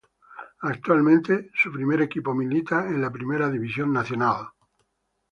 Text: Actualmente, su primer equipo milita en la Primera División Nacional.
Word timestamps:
Actualmente, 0.61 1.51
su 1.53 1.71
primer 1.71 2.01
equipo 2.01 2.33
milita 2.33 2.87
en 2.87 3.01
la 3.03 3.11
Primera 3.11 3.51
División 3.51 3.93
Nacional. 3.93 4.47